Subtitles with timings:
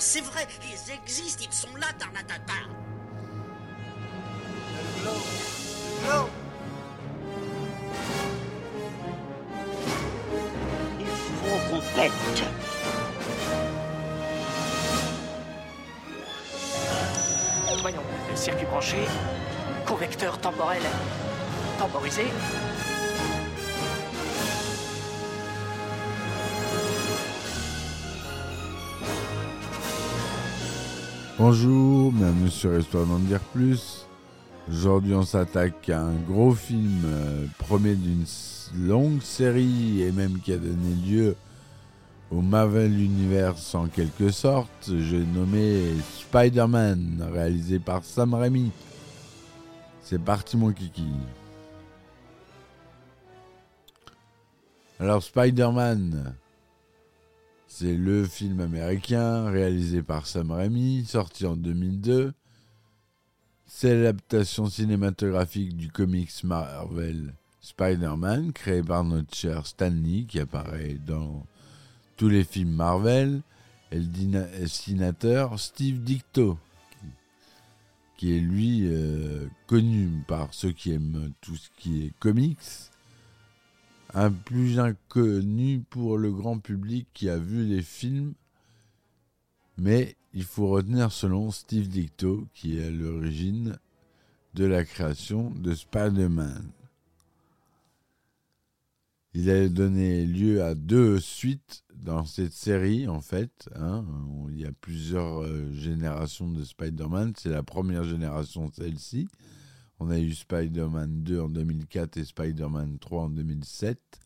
[0.00, 2.54] c'est vrai, ils existent, ils sont là, Tarnatata.
[10.98, 12.12] Il faut qu'on pète.
[17.82, 18.02] Voyons,
[18.34, 19.06] circuit branché,
[19.86, 20.82] convecteur temporel
[21.78, 22.24] temporisé.
[31.42, 34.06] Bonjour, bienvenue sur Histoire d'en dire plus.
[34.68, 38.26] Aujourd'hui, on s'attaque à un gros film, euh, premier d'une
[38.76, 41.36] longue série et même qui a donné lieu
[42.30, 44.90] au Marvel Universe en quelque sorte.
[44.90, 48.70] J'ai nommé Spider-Man, réalisé par Sam Raimi.
[50.02, 51.08] C'est parti, mon kiki.
[54.98, 56.34] Alors, Spider-Man,
[57.72, 62.32] c'est le film américain réalisé par Sam Raimi, sorti en 2002.
[63.64, 70.98] C'est l'adaptation cinématographique du comics Marvel Spider-Man, créé par notre cher Stan Lee, qui apparaît
[71.06, 71.46] dans
[72.16, 73.40] tous les films Marvel,
[73.92, 76.58] et le dessinateur Steve Dicto,
[76.90, 77.06] qui,
[78.18, 82.58] qui est lui euh, connu par ceux qui aiment tout ce qui est comics,
[84.14, 88.34] un plus inconnu pour le grand public qui a vu les films,
[89.78, 93.78] mais il faut retenir selon Steve Dicto qui est à l'origine
[94.54, 96.70] de la création de Spider-Man.
[99.32, 103.68] Il a donné lieu à deux suites dans cette série, en fait.
[103.76, 104.04] hein.
[104.50, 107.34] Il y a plusieurs euh, générations de Spider-Man.
[107.36, 109.28] C'est la première génération, celle-ci.
[110.00, 114.20] On a eu Spider-Man 2 en 2004 et Spider-Man 3 en 2007.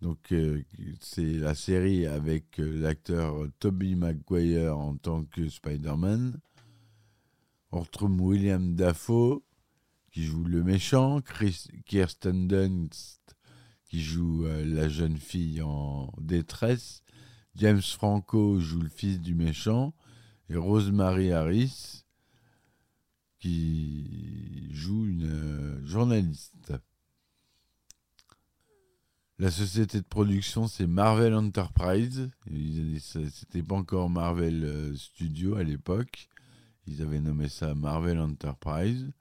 [0.00, 0.62] Donc euh,
[1.00, 6.40] c'est la série avec euh, l'acteur Tobey Maguire en tant que Spider-Man.
[7.72, 9.42] On retrouve William Dafoe
[10.10, 11.20] qui joue le méchant,
[11.84, 13.36] Kirsten Dunst
[13.84, 17.02] qui joue euh, la jeune fille en détresse,
[17.54, 19.94] James Franco joue le fils du méchant
[20.48, 22.04] et Rosemary Harris
[23.38, 26.72] qui joue une euh, journaliste.
[29.38, 32.30] La société de production, c'est Marvel Enterprise.
[33.00, 36.28] C'était pas encore Marvel euh, Studio à l'époque.
[36.88, 39.12] Ils avaient nommé ça Marvel Enterprise,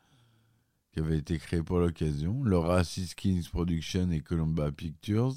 [0.91, 2.43] qui avait été créé pour l'occasion.
[2.43, 5.35] Laura Siskins Production et Columbia Pictures.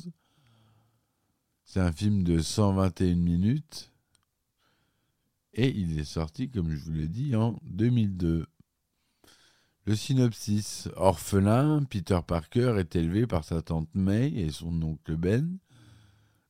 [1.64, 3.92] C'est un film de 121 minutes.
[5.52, 8.46] Et il est sorti, comme je vous l'ai dit, en 2002.
[9.90, 10.88] Le synopsis.
[10.94, 15.58] Orphelin, Peter Parker est élevé par sa tante May et son oncle Ben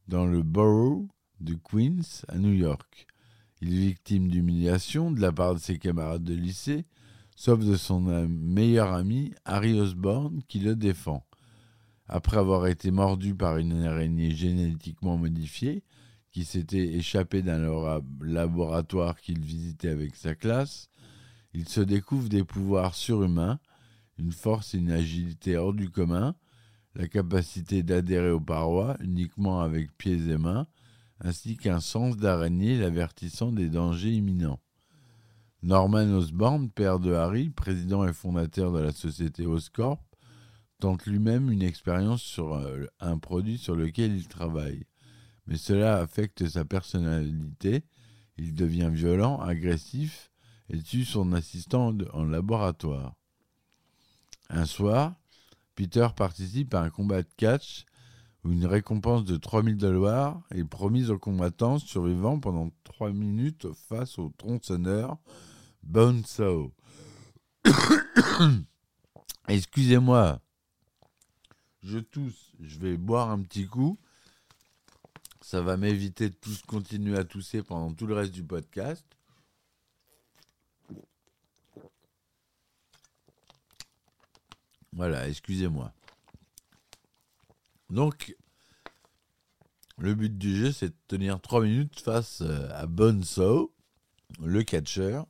[0.08, 1.08] dans le borough
[1.40, 3.06] de Queens à New York.
[3.62, 6.84] Il est victime d'humiliation de la part de ses camarades de lycée,
[7.34, 11.24] sauf de son meilleur ami Harry Osborn qui le défend.
[12.08, 15.82] Après avoir été mordu par une araignée génétiquement modifiée
[16.30, 20.89] qui s'était échappée d'un laboratoire qu'il visitait avec sa classe,
[21.52, 23.58] il se découvre des pouvoirs surhumains,
[24.18, 26.34] une force et une agilité hors du commun,
[26.94, 30.66] la capacité d'adhérer aux parois uniquement avec pieds et mains,
[31.20, 34.60] ainsi qu'un sens d'araignée l'avertissant des dangers imminents.
[35.62, 40.02] Norman Osborn, père de Harry, président et fondateur de la société Oscorp,
[40.80, 44.84] tente lui-même une expérience sur euh, un produit sur lequel il travaille.
[45.46, 47.84] Mais cela affecte sa personnalité,
[48.38, 50.29] il devient violent, agressif,
[50.70, 53.14] et tue son assistant en laboratoire.
[54.48, 55.14] Un soir,
[55.74, 57.84] Peter participe à un combat de catch
[58.44, 64.18] où une récompense de 3000 dollars est promise aux combattants survivants pendant 3 minutes face
[64.18, 65.18] au tronçonneur
[65.82, 66.72] Bonesaw.
[69.48, 70.40] Excusez-moi,
[71.82, 73.98] je tousse, je vais boire un petit coup.
[75.40, 79.04] Ça va m'éviter de tous continuer à tousser pendant tout le reste du podcast.
[84.92, 85.92] Voilà, excusez-moi.
[87.90, 88.36] Donc,
[89.98, 93.74] le but du jeu, c'est de tenir 3 minutes face euh, à Bonso,
[94.40, 95.26] le catcheur.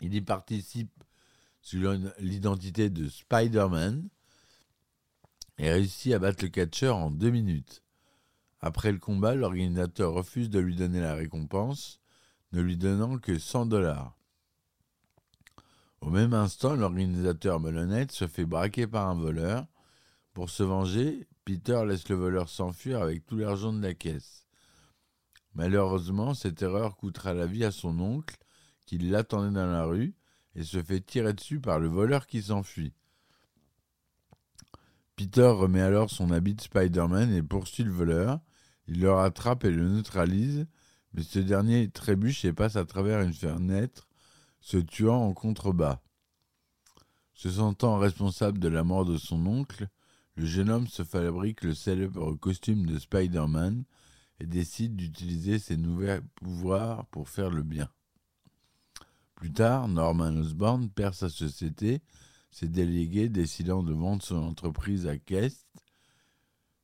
[0.00, 0.92] Il y participe
[1.62, 1.78] sous
[2.18, 4.08] l'identité de Spider-Man
[5.58, 7.82] et réussit à battre le catcheur en 2 minutes.
[8.60, 12.00] Après le combat, l'organisateur refuse de lui donner la récompense,
[12.52, 14.17] ne lui donnant que 100 dollars.
[16.00, 19.66] Au même instant, l'organisateur malhonnête se fait braquer par un voleur.
[20.32, 24.46] Pour se venger, Peter laisse le voleur s'enfuir avec tout l'argent de la caisse.
[25.54, 28.36] Malheureusement, cette erreur coûtera la vie à son oncle,
[28.86, 30.14] qui l'attendait dans la rue,
[30.54, 32.94] et se fait tirer dessus par le voleur qui s'enfuit.
[35.16, 38.40] Peter remet alors son habit de Spider-Man et poursuit le voleur.
[38.86, 40.66] Il le rattrape et le neutralise,
[41.12, 44.07] mais ce dernier trébuche et passe à travers une fenêtre,
[44.60, 46.00] se tuant en contrebas.
[47.34, 49.88] Se sentant responsable de la mort de son oncle,
[50.34, 53.84] le jeune homme se fabrique le célèbre costume de Spider-Man
[54.40, 57.88] et décide d'utiliser ses nouveaux pouvoirs pour faire le bien.
[59.34, 62.02] Plus tard, Norman Osborn perd sa société,
[62.50, 65.66] ses délégués décidant de vendre son entreprise à Kest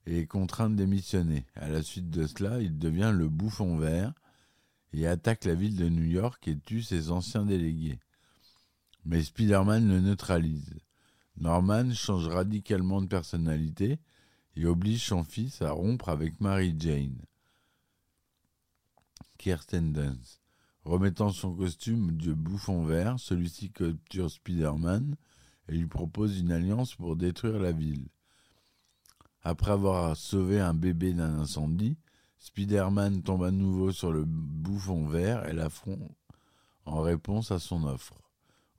[0.07, 1.47] et est contraint de démissionner.
[1.55, 4.13] À la suite de cela, il devient le bouffon vert
[4.95, 7.99] et attaque la ville de New York et tue ses anciens délégués.
[9.05, 10.79] Mais Spider-Man le neutralise.
[11.37, 13.99] Norman change radicalement de personnalité
[14.55, 17.19] et oblige son fils à rompre avec Mary Jane.
[19.37, 20.41] Kirsten Dunst.
[20.85, 25.17] Remettant son costume de bouffon vert, celui-ci capture Spider-Man
[25.69, 28.07] et lui propose une alliance pour détruire la ville.
[29.43, 31.97] Après avoir sauvé un bébé d'un incendie,
[32.45, 36.13] Spider-Man tombe à nouveau sur le bouffon vert et l'affronte
[36.85, 38.21] en réponse à son offre.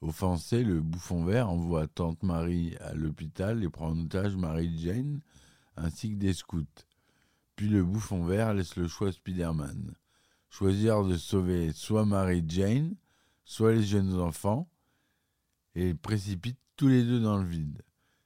[0.01, 5.19] Offensé, le bouffon vert envoie Tante Marie à l'hôpital et prend en otage Mary Jane
[5.77, 6.63] ainsi que des scouts.
[7.56, 9.95] Puis le bouffon vert laisse le choix à Spider-Man.
[10.51, 12.95] Choisir de sauver soit Mary Jane,
[13.45, 14.69] soit les jeunes enfants,
[15.73, 17.81] et précipite tous les deux dans le vide.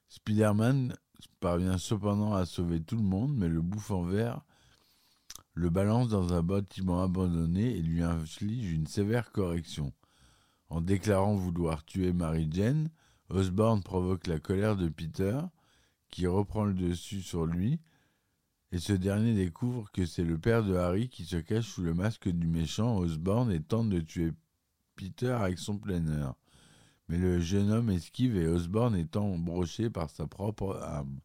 [0.08, 0.94] Spider-Man
[1.40, 4.42] parvient cependant à sauver tout le monde, mais le bouffon vert
[5.60, 9.92] le balance dans un bâtiment abandonné et lui inflige une sévère correction.
[10.70, 12.88] En déclarant vouloir tuer Mary Jane,
[13.28, 15.38] Osborn provoque la colère de Peter,
[16.08, 17.78] qui reprend le dessus sur lui,
[18.72, 21.92] et ce dernier découvre que c'est le père de Harry qui se cache sous le
[21.92, 24.32] masque du méchant Osborn et tente de tuer
[24.96, 26.36] Peter avec son planeur.
[27.08, 31.20] Mais le jeune homme esquive et Osborn étant broché par sa propre arme.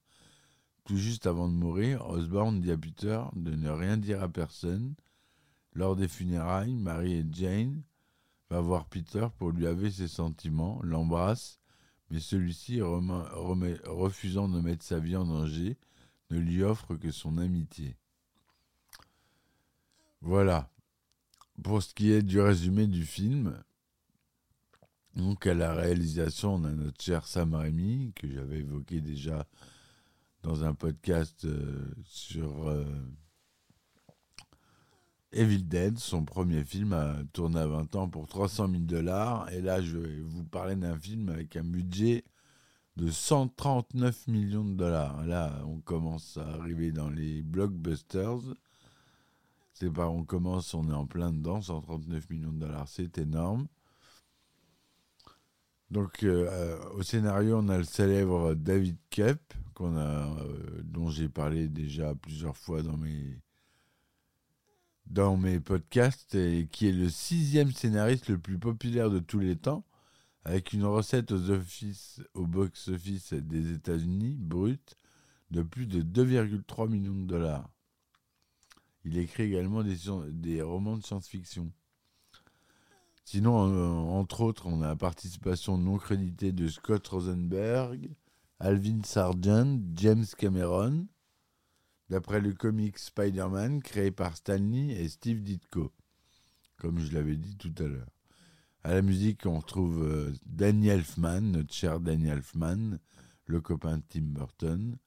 [0.86, 4.94] Tout juste avant de mourir, Osborn dit à Peter de ne rien dire à personne.
[5.74, 7.82] Lors des funérailles, Mary et Jane
[8.52, 11.60] va voir Peter pour lui avouer ses sentiments, l'embrasse,
[12.12, 15.76] mais celui-ci, refusant de mettre sa vie en danger,
[16.30, 17.98] ne lui offre que son amitié.
[20.22, 20.70] Voilà.
[21.64, 23.60] Pour ce qui est du résumé du film,
[25.16, 29.48] donc à la réalisation, on a notre cher Sam Raimi, que j'avais évoqué déjà
[30.46, 32.86] dans un podcast euh, sur euh,
[35.32, 35.98] Evil Dead.
[35.98, 39.52] Son premier film a tourné à 20 ans pour 300 000 dollars.
[39.52, 42.26] Et là, je vais vous parler d'un film avec un budget
[42.96, 45.26] de 139 millions de dollars.
[45.26, 48.42] Là, on commence à arriver dans les blockbusters.
[49.74, 53.68] C'est pas, on commence, on est en plein dedans, 139 millions de dollars, c'est énorme.
[55.92, 59.40] Donc, euh, euh, au scénario, on a le célèbre David Kep,
[59.82, 63.40] euh, dont j'ai parlé déjà plusieurs fois dans mes,
[65.06, 69.56] dans mes podcasts, et qui est le sixième scénariste le plus populaire de tous les
[69.56, 69.86] temps
[70.46, 71.52] avec une recette aux
[72.36, 74.96] au box-office des États-Unis brute
[75.52, 77.70] de plus de 2,3 millions de dollars.
[79.04, 81.72] Il écrit également des romans de science-fiction.
[83.26, 88.12] Sinon, euh, entre autres, on a la participation non créditée de Scott Rosenberg,
[88.60, 91.08] Alvin Sargent, James Cameron,
[92.10, 95.92] d'après le comic Spider-Man créé par Stanley et Steve Ditko,
[96.78, 98.10] comme je l'avais dit tout à l'heure.
[98.84, 103.00] À la musique, on retrouve euh, Danny Elfman, notre cher Danny Elfman,
[103.48, 104.98] le copain de Tim Burton.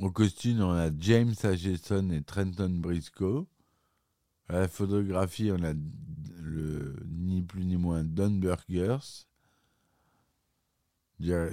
[0.00, 3.46] Au costume, on a James Acheson et Trenton Briscoe.
[4.52, 5.72] À la photographie, on a
[6.42, 9.24] le, ni plus ni moins Don Burgers,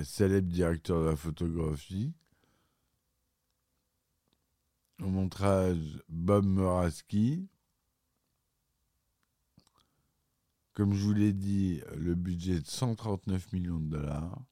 [0.04, 2.12] célèbre directeur de la photographie.
[5.02, 7.48] Au montrage, Bob Moraski.
[10.74, 14.44] Comme je vous l'ai dit, le budget est de 139 millions de dollars.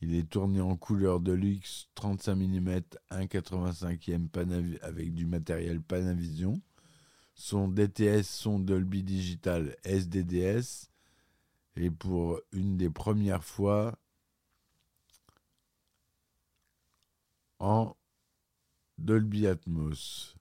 [0.00, 2.80] Il est tourné en couleur de luxe 35 mm
[3.12, 6.60] 1,85e avec du matériel Panavision.
[7.42, 10.90] Son DTS son Dolby Digital SDDS
[11.74, 13.98] et pour une des premières fois
[17.58, 17.96] en
[18.98, 20.36] Dolby Atmos.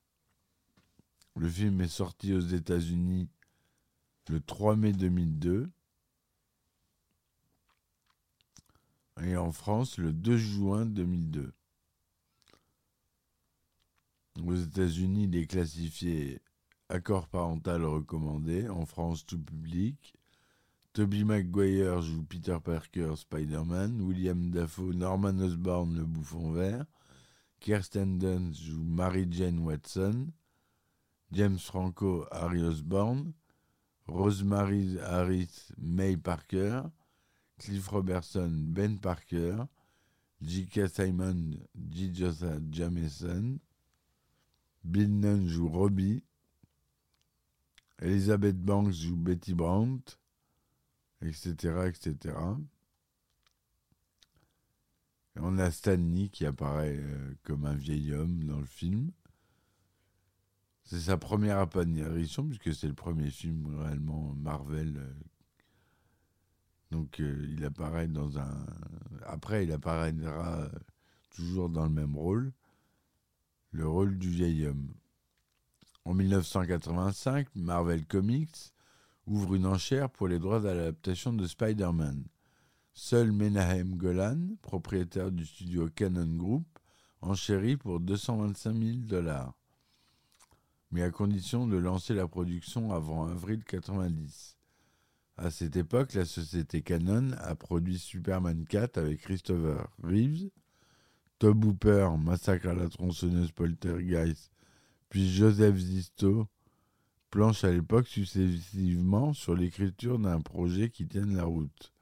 [1.38, 3.30] Le film est sorti aux États-Unis
[4.28, 5.70] le 3 mai 2002
[9.22, 11.54] et en France le 2 juin 2002.
[14.44, 16.42] Aux États-Unis, il est classifié
[16.90, 20.14] accord parental recommandé, en France tout public.
[20.94, 24.02] Toby Maguire joue Peter Parker, Spider-Man.
[24.02, 26.86] William Dafoe, Norman Osborn, le bouffon vert.
[27.60, 30.32] Kirsten Dunst joue Mary Jane Watson.
[31.32, 33.34] James Franco, Harry Osborn.
[34.08, 36.90] Rosemary Harris, May Parker.
[37.60, 39.68] Cliff Robertson, Ben Parker.
[40.42, 40.88] J.K.
[40.88, 42.12] Simon, J.
[42.72, 43.60] Jameson.
[44.84, 46.24] Bill Nunn joue Robbie.
[48.02, 50.18] Elizabeth Banks joue Betty Brandt,
[51.22, 52.36] etc., etc.
[55.36, 59.12] Et on a Stanley qui apparaît euh, comme un vieil homme dans le film.
[60.84, 64.98] C'est sa première apparition puisque c'est le premier film réellement Marvel.
[64.98, 65.14] euh.
[66.92, 68.66] donc euh, il apparaît dans un.
[69.26, 70.70] Après, il apparaîtra
[71.30, 72.52] toujours dans le même rôle,
[73.72, 74.94] le rôle du vieil homme.
[76.06, 78.74] En 1985, Marvel Comics
[79.28, 82.26] ouvre une enchère pour les droits d'adaptation de Spider-Man.
[82.94, 86.66] Seul Menahem Golan, propriétaire du studio Canon Group,
[87.22, 89.54] enchérit pour 225 000 dollars,
[90.92, 94.58] mais à condition de lancer la production avant avril 90.
[95.38, 100.50] À cette époque, la société Canon a produit Superman 4 avec Christopher Reeves,
[101.38, 104.52] Tob Hooper, Massacre à la tronçonneuse Poltergeist,
[105.10, 106.48] puis Joseph Zisto
[107.30, 111.94] planche à l'époque successivement sur l'écriture d'un projet qui tienne la route.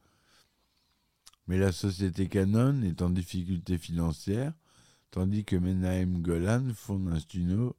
[1.47, 4.53] Mais la société Canon est en difficulté financière,
[5.11, 7.75] tandis que Menahem Golan fonde un studio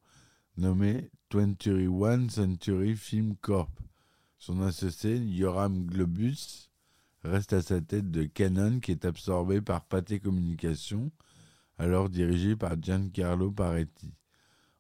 [0.57, 3.71] nommé 21 Century Film Corp.
[4.39, 6.71] Son associé, Yoram Globus,
[7.23, 11.11] reste à sa tête de Canon qui est absorbé par Pathé Communications,
[11.77, 14.15] alors dirigé par Giancarlo Paretti.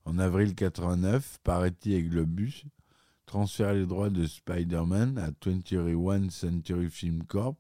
[0.09, 2.65] En avril 89, Paretti et Globus
[3.27, 7.59] transfèrent les droits de Spider-Man à 21 Century Film Corp,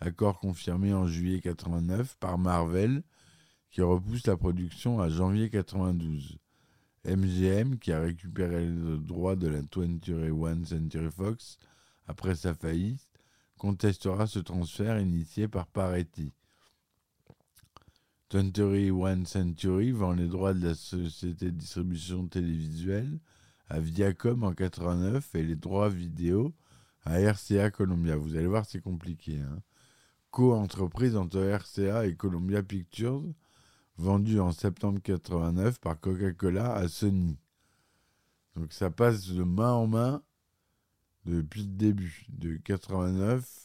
[0.00, 3.02] accord confirmé en juillet 89 par Marvel,
[3.70, 6.38] qui repousse la production à janvier 92.
[7.04, 11.58] MGM, qui a récupéré les droits de la 21 Century Fox
[12.06, 13.06] après sa faillite,
[13.58, 16.32] contestera ce transfert initié par Paretti.
[18.34, 23.20] 21 Century vend les droits de la société de distribution télévisuelle
[23.68, 26.52] à Viacom en 89 et les droits vidéo
[27.04, 28.16] à RCA Columbia.
[28.16, 29.38] Vous allez voir, c'est compliqué.
[29.38, 29.60] Hein.
[30.32, 33.22] Co-entreprise entre RCA et Columbia Pictures,
[33.98, 37.38] vendue en septembre 89 par Coca-Cola à Sony.
[38.56, 40.22] Donc ça passe de main en main
[41.24, 43.63] depuis le début, de 89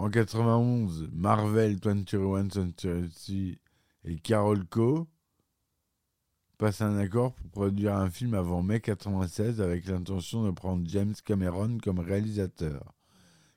[0.00, 3.58] en 91, Marvel 21 Century
[4.04, 5.06] et Carolco
[6.56, 11.12] passent un accord pour produire un film avant mai 96 avec l'intention de prendre James
[11.22, 12.94] Cameron comme réalisateur.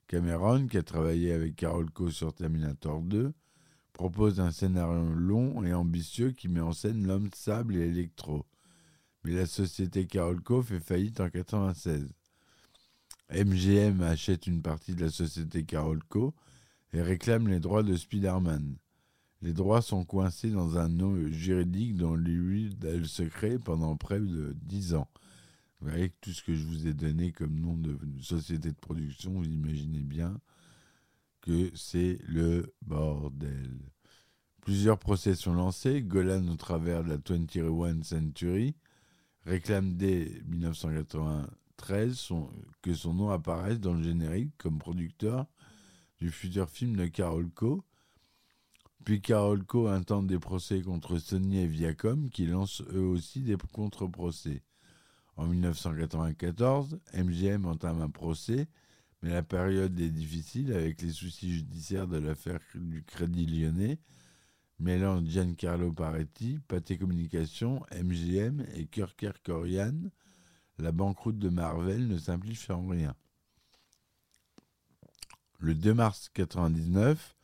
[0.08, 3.32] Cameron, qui a travaillé avec Carolco sur Terminator 2,
[3.94, 8.46] propose un scénario long et ambitieux qui met en scène l'homme sable et électro.
[9.24, 12.14] Mais la société Carolco fait faillite en 96.
[13.32, 16.34] MGM achète une partie de la société Carolco
[16.94, 18.76] et réclame les droits de Spider-Man.
[19.42, 24.56] Les droits sont coincés dans un nom juridique dont lui a le pendant près de
[24.62, 25.10] 10 ans.
[25.80, 29.34] Vous voyez tout ce que je vous ai donné comme nom de société de production,
[29.34, 30.40] vous imaginez bien
[31.42, 33.70] que c'est le bordel.
[34.62, 36.02] Plusieurs procès sont lancés.
[36.02, 38.76] Golan, au travers de la 21 Century,
[39.46, 40.42] réclame dès
[41.82, 42.50] 1993 son,
[42.82, 45.48] que son nom apparaisse dans le générique comme producteur
[46.20, 47.84] du futur film de Carolco.
[49.04, 54.64] Puis Carolco intente des procès contre Sony et Viacom qui lancent eux aussi des contre-procès.
[55.36, 58.68] En 1994, MGM entame un procès,
[59.22, 63.98] mais la période est difficile avec les soucis judiciaires de l'affaire du Crédit Lyonnais,
[64.80, 70.12] mêlant Giancarlo Paretti, Pathé Communications, MGM et Kirk Kerkorian.
[70.80, 73.16] La banqueroute de Marvel ne simplifie en rien.
[75.60, 77.36] Le 2 mars 1999,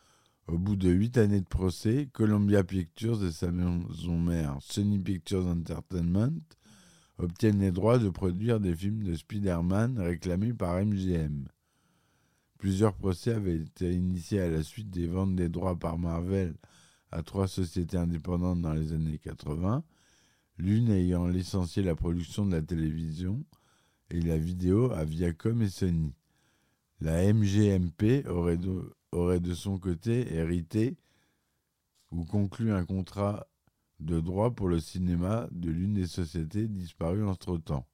[0.47, 5.45] au bout de huit années de procès, Columbia Pictures et sa maison mère Sony Pictures
[5.45, 6.41] Entertainment
[7.19, 11.47] obtiennent les droits de produire des films de Spider-Man réclamés par MGM.
[12.57, 16.55] Plusieurs procès avaient été initiés à la suite des ventes des droits par Marvel
[17.11, 19.83] à trois sociétés indépendantes dans les années 80,
[20.59, 23.43] l'une ayant licencié la production de la télévision
[24.11, 26.13] et la vidéo à Viacom et Sony.
[26.99, 28.57] La MGMP aurait
[29.39, 30.97] de, son côté hérité
[32.11, 33.47] ou conclu un contrat
[34.01, 37.85] de droit pour le cinéma de l'une des sociétés disparues entre-temps.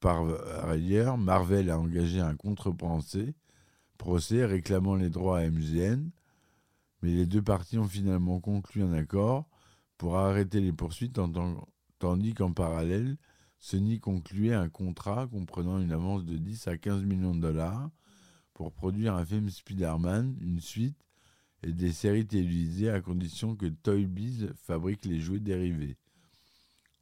[0.00, 0.24] Par
[0.66, 3.34] ailleurs, Marvel a engagé un contre-procès
[3.98, 6.08] procès réclamant les droits à MGN,
[7.02, 9.49] mais les deux parties ont finalement conclu un accord
[10.00, 11.20] pour arrêter les poursuites
[11.98, 13.18] tandis qu'en parallèle,
[13.58, 17.90] Sony concluait un contrat comprenant une avance de 10 à 15 millions de dollars
[18.54, 20.96] pour produire un film Spider-Man, une suite
[21.62, 25.98] et des séries télévisées à condition que Toy Biz fabrique les jouets dérivés.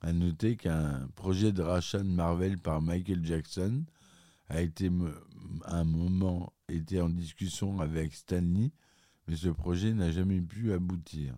[0.00, 3.84] À noter qu'un projet de rachat Marvel par Michael Jackson
[4.48, 4.90] a été
[5.66, 8.72] un moment été en discussion avec Stanley,
[9.28, 11.36] mais ce projet n'a jamais pu aboutir.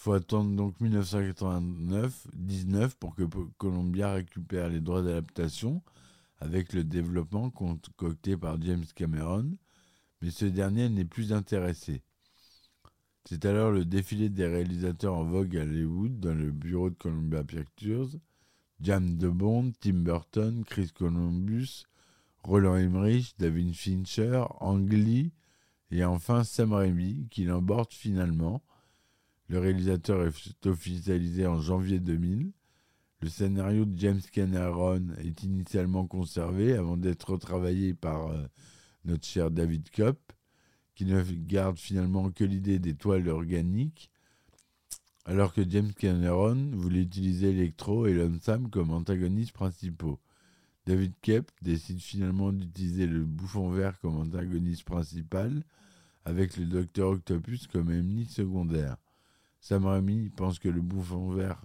[0.00, 3.22] Faut attendre donc 1989-19 pour que
[3.58, 5.82] Columbia récupère les droits d'adaptation
[6.38, 9.58] avec le développement concocté par James Cameron,
[10.22, 12.02] mais ce dernier n'est plus intéressé.
[13.26, 17.44] C'est alors le défilé des réalisateurs en vogue à Hollywood dans le bureau de Columbia
[17.44, 18.08] Pictures.
[18.80, 21.84] James DeBond, Tim Burton, Chris Columbus,
[22.42, 25.30] Roland Emmerich, David Fincher, Ang Lee
[25.90, 28.62] et enfin Sam Raimi qui l'emporte finalement.
[29.50, 32.52] Le réalisateur est officialisé en janvier 2000.
[33.20, 38.46] Le scénario de James Cameron est initialement conservé avant d'être retravaillé par euh,
[39.04, 40.20] notre cher David Kopp,
[40.94, 44.12] qui ne garde finalement que l'idée des toiles organiques,
[45.24, 50.20] alors que James Cameron voulait utiliser Electro et Lone Sam comme antagonistes principaux.
[50.86, 55.64] David Kopp décide finalement d'utiliser le bouffon vert comme antagoniste principal,
[56.24, 58.96] avec le Docteur Octopus comme ennemi secondaire.
[59.60, 61.62] Sam Raimi pense que le bouffon vert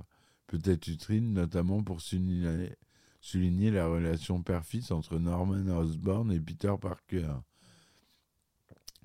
[0.48, 7.34] peut être utile, notamment pour souligner, la relation père-fils entre Norman Osborn et Peter Parker.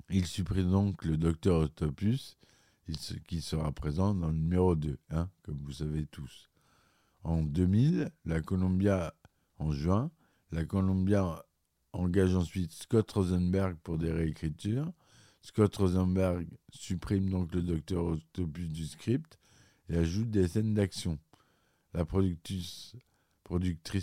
[0.09, 2.37] Il supprime donc le docteur Octopus,
[3.27, 6.49] qui sera présent dans le numéro 2, hein, comme vous savez tous.
[7.23, 9.13] En 2000, la Columbia,
[9.57, 10.11] en juin,
[10.51, 11.45] la Columbia
[11.93, 14.91] engage ensuite Scott Rosenberg pour des réécritures.
[15.41, 19.39] Scott Rosenberg supprime donc le docteur Octopus du script
[19.89, 21.17] et ajoute des scènes d'action.
[21.93, 22.95] La productrice,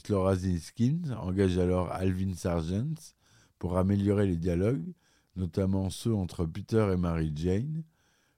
[0.09, 3.15] Laura Zinskins engage alors Alvin Sargent
[3.59, 4.93] pour améliorer les dialogues,
[5.37, 7.85] notamment ceux entre Peter et Mary Jane.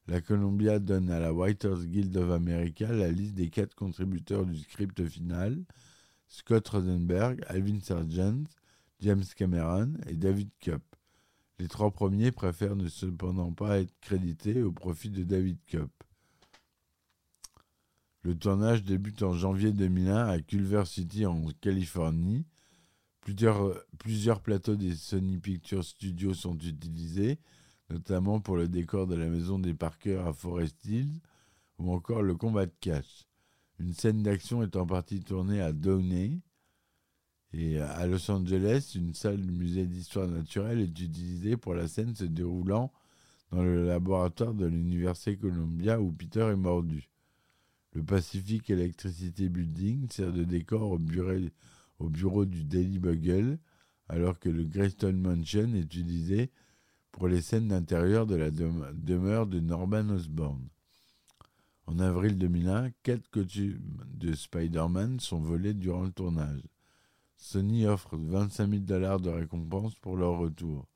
[0.07, 4.59] La Columbia donne à la Writers Guild of America la liste des quatre contributeurs du
[4.59, 5.65] script final
[6.29, 8.45] Scott Rosenberg, Alvin Sargent,
[9.01, 10.83] James Cameron et David Cup.
[11.61, 15.91] Les trois premiers préfèrent ne cependant pas être crédités au profit de David Cup.
[18.23, 22.47] Le tournage débute en janvier 2001 à Culver City en Californie.
[23.21, 27.39] Plusieurs, plateaux des Sony Pictures Studios sont utilisés,
[27.91, 31.21] notamment pour le décor de la maison des Parker à Forest Hills
[31.79, 33.27] ou encore le combat de catch.
[33.79, 36.41] Une scène d'action est en partie tournée à Downey,
[37.53, 42.15] et à Los Angeles, une salle du musée d'histoire naturelle est utilisée pour la scène
[42.15, 42.93] se déroulant
[43.51, 47.11] dans le laboratoire de l'Université Columbia où Peter est mordu.
[47.93, 51.49] Le Pacific Electricity Building sert de décor au bureau,
[51.99, 53.59] au bureau du Daily Bugle,
[54.09, 56.53] alors que le Greystone Mansion est utilisé
[57.11, 60.69] pour les scènes d'intérieur de la demeure de Norman Osborn.
[61.87, 66.63] En avril 2001, quatre costumes de Spider-Man sont volés durant le tournage.
[67.41, 70.87] Sony offre 25 000 dollars de récompense pour leur retour.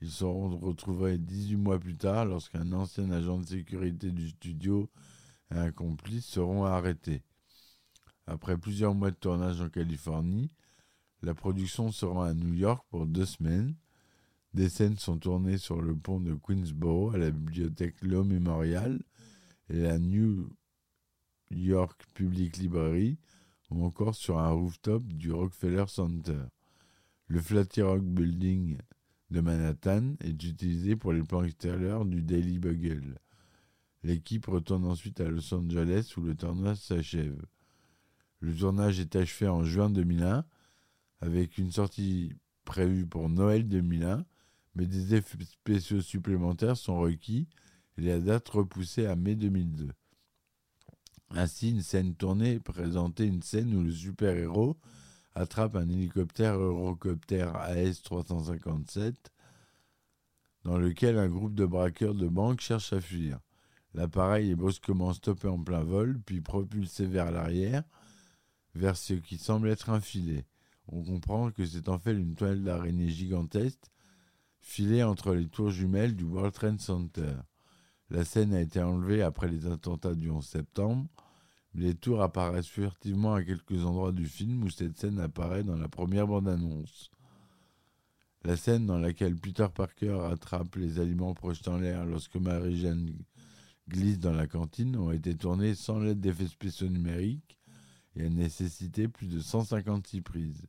[0.00, 4.90] Ils seront retrouvés 18 mois plus tard lorsqu'un ancien agent de sécurité du studio
[5.52, 7.22] et un complice seront arrêtés.
[8.26, 10.50] Après plusieurs mois de tournage en Californie,
[11.20, 13.76] la production sera à New York pour deux semaines.
[14.54, 18.98] Des scènes sont tournées sur le pont de Queensboro à la bibliothèque Law Memorial
[19.68, 20.48] et la New
[21.50, 23.18] York Public Library
[23.72, 26.42] ou encore sur un rooftop du Rockefeller Center.
[27.28, 27.40] Le
[27.84, 28.78] Rock Building
[29.30, 33.18] de Manhattan est utilisé pour les plans extérieurs du Daily Bugle.
[34.02, 37.40] L'équipe retourne ensuite à Los Angeles où le tournage s'achève.
[38.40, 40.44] Le tournage est achevé en juin 2001
[41.20, 44.24] avec une sortie prévue pour Noël 2001,
[44.74, 47.48] mais des effets spéciaux supplémentaires sont requis
[47.96, 49.90] et la date repoussée à mai 2002.
[51.34, 54.76] Ainsi, une scène tournée présentait une scène où le super-héros
[55.34, 59.14] attrape un hélicoptère Eurocopter AS-357
[60.64, 63.40] dans lequel un groupe de braqueurs de banque cherche à fuir.
[63.94, 67.82] L'appareil est brusquement stoppé en plein vol, puis propulsé vers l'arrière,
[68.74, 70.46] vers ce qui semble être un filet.
[70.88, 73.86] on comprend que c'est en fait une toile d'araignée gigantesque
[74.60, 77.34] filée entre les tours jumelles du World Trade Center.
[78.12, 81.08] La scène a été enlevée après les attentats du 11 septembre,
[81.72, 85.78] mais les tours apparaissent furtivement à quelques endroits du film où cette scène apparaît dans
[85.78, 87.10] la première bande-annonce.
[88.44, 93.16] La scène dans laquelle Peter Parker attrape les aliments projetés en l'air lorsque Mary-Jane
[93.88, 97.58] glisse dans la cantine ont été tournées sans l'aide d'effets spéciaux numériques
[98.14, 100.66] et a nécessité plus de 156 prises.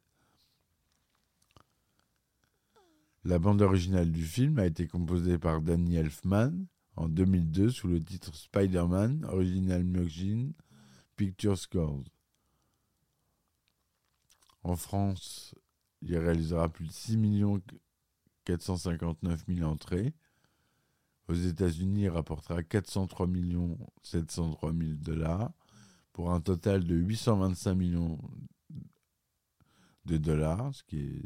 [3.25, 7.99] La bande originale du film a été composée par Danny Elfman en 2002 sous le
[7.99, 10.53] titre Spider-Man Original Machine
[11.15, 12.03] Picture Scores.
[14.63, 15.56] En France,
[16.01, 17.17] il réalisera plus de 6
[18.45, 20.13] 459 000 entrées.
[21.27, 23.27] Aux États-Unis, il rapportera 403
[24.01, 25.51] 703 000 dollars
[26.12, 28.19] pour un total de 825 millions
[30.06, 31.21] de dollars, ce qui est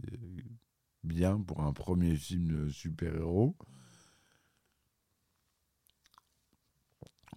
[1.03, 3.55] bien pour un premier film de super-héros.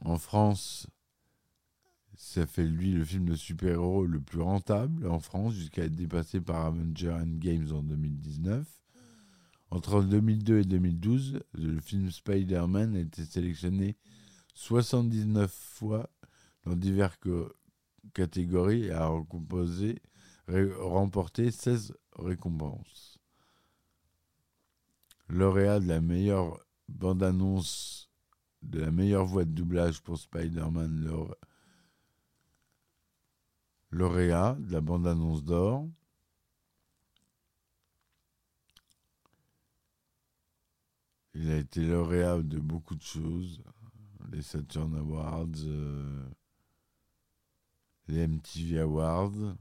[0.02, 0.86] En France,
[2.14, 6.40] ça fait lui le film de super-héros le plus rentable en France, jusqu'à être dépassé
[6.40, 8.66] par Avenger Games en 2019.
[9.70, 13.96] Entre 2002 et 2012, le film Spider-Man a été sélectionné
[14.54, 16.10] 79 fois
[16.64, 17.18] dans diverses
[18.12, 19.06] catégories et a
[20.48, 23.18] remporté 16 récompenses.
[25.28, 26.58] Lauréat de la meilleure
[26.88, 28.09] bande-annonce
[28.62, 31.08] de la meilleure voix de doublage pour Spider-Man,
[33.90, 35.88] lauréat de la bande-annonce d'or.
[41.34, 43.62] Il a été lauréat de beaucoup de choses,
[44.32, 46.28] les Saturn Awards, euh,
[48.08, 49.56] les MTV Awards,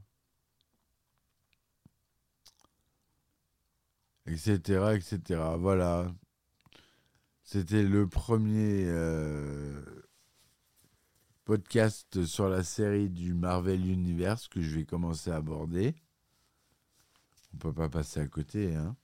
[4.26, 5.40] etc., etc.
[5.58, 6.12] Voilà.
[7.52, 9.82] C'était le premier euh,
[11.44, 15.96] podcast sur la série du Marvel Universe que je vais commencer à aborder.
[17.52, 18.76] On peut pas passer à côté.
[18.76, 18.94] Hein.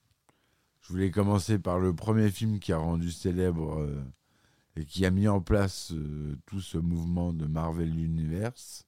[0.79, 4.01] Je voulais commencer par le premier film qui a rendu célèbre euh,
[4.77, 8.85] et qui a mis en place euh, tout ce mouvement de Marvel Universe.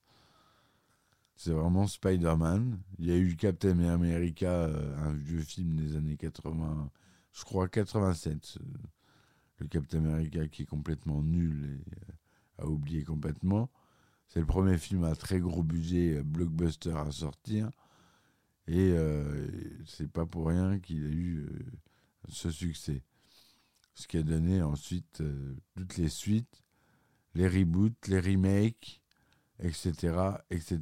[1.36, 2.80] C'est vraiment Spider-Man.
[2.98, 4.69] Il y a eu Captain America,
[5.00, 6.89] un vieux film des années 80,
[7.34, 8.58] je crois 87
[9.60, 13.69] le Captain America qui est complètement nul et euh, à oublier complètement.
[14.28, 17.69] C'est le premier film à très gros budget euh, blockbuster à sortir.
[18.67, 19.48] Et euh,
[19.86, 21.50] c'est pas pour rien qu'il a eu
[22.28, 23.04] ce succès.
[23.95, 25.24] Ce qui a donné ensuite
[25.76, 26.63] toutes les suites,
[27.34, 29.02] les reboots, les remakes,
[29.60, 29.93] etc.,
[30.52, 30.80] etc.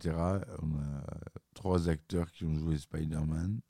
[0.62, 1.06] On a
[1.54, 3.62] trois acteurs qui ont joué Spider-Man.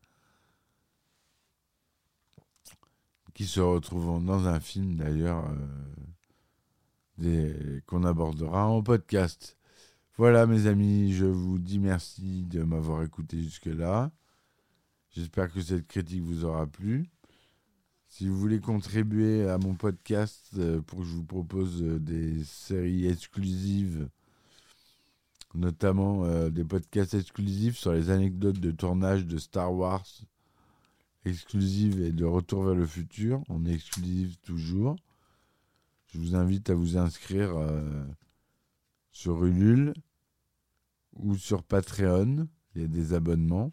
[3.38, 5.48] Qui se retrouvent dans un film d'ailleurs
[7.24, 9.60] euh, qu'on abordera en podcast.
[10.16, 14.10] Voilà mes amis, je vous dis merci de m'avoir écouté jusque-là.
[15.12, 17.06] J'espère que cette critique vous aura plu.
[18.08, 22.44] Si vous voulez contribuer à mon podcast euh, pour que je vous propose euh, des
[22.44, 24.10] séries exclusives,
[25.54, 30.08] notamment des podcasts exclusifs sur les anecdotes de tournage de Star Wars,
[31.28, 33.44] exclusive et de Retour vers le futur.
[33.50, 34.96] On est exclusive toujours.
[36.08, 38.06] Je vous invite à vous inscrire euh,
[39.12, 39.94] sur Ulule
[41.14, 42.48] ou sur Patreon.
[42.76, 43.72] Il y a des abonnements.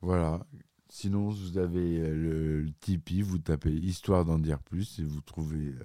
[0.00, 0.46] Voilà.
[0.88, 5.68] Sinon, vous avez euh, le, Tipeee, vous tapez Histoire d'en dire plus et vous trouvez
[5.68, 5.84] euh,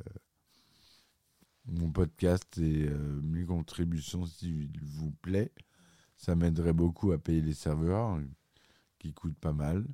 [1.66, 2.90] mon podcast et
[3.22, 5.52] mes contributions s'il vous plaît.
[6.24, 8.18] Ça m'aiderait beaucoup à payer les serveurs
[8.98, 9.86] qui coûtent pas mal.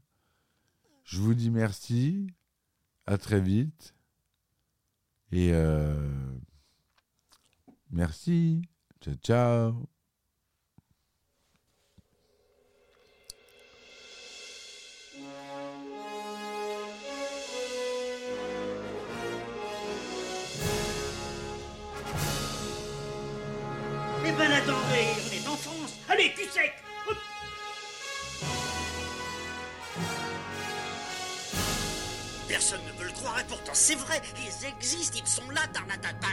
[1.04, 2.28] Je vous dis merci.
[3.08, 3.96] À très vite.
[5.32, 6.08] Et euh,
[7.90, 8.62] merci.
[9.02, 9.90] Ciao, ciao.
[24.24, 25.29] Eh ben attendez,
[26.20, 26.74] Allez, cul sec
[32.48, 36.28] Personne ne veut le croire et pourtant c'est vrai, ils existent, ils sont là, Tarnatata.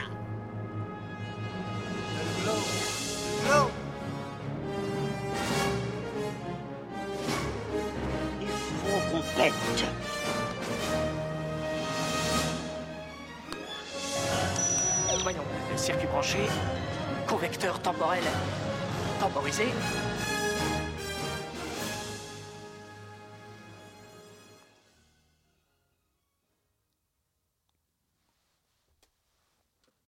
[8.41, 9.53] Il faut qu'on pète
[15.23, 15.45] Voyons,
[15.77, 16.39] circuit branché,
[17.29, 18.25] convecteur temporel
[19.47, 19.73] temporisé,